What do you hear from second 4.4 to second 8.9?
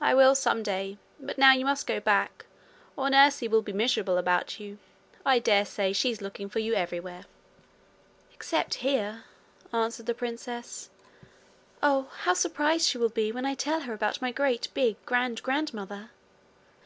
you. I dare say she's looking for you everywhere.' 'Except